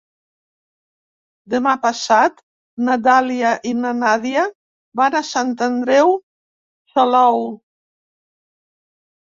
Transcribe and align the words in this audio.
Demà 1.53 1.73
passat 1.83 2.41
na 2.89 2.97
Dàlia 3.09 3.53
i 3.73 3.75
na 3.83 3.93
Nàdia 3.99 4.47
van 5.03 5.21
a 5.21 5.25
Sant 5.31 5.55
Andreu 5.69 6.19
Salou. 6.97 7.51